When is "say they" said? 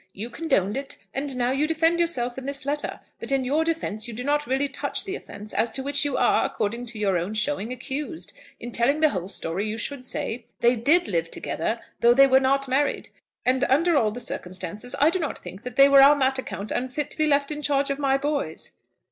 10.03-10.75